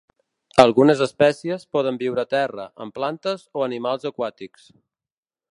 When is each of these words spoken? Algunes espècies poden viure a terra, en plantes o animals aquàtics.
Algunes 0.61 1.03
espècies 1.05 1.67
poden 1.77 2.01
viure 2.03 2.25
a 2.27 2.31
terra, 2.33 2.67
en 2.87 2.95
plantes 2.99 3.47
o 3.61 3.67
animals 3.71 4.13
aquàtics. 4.15 4.69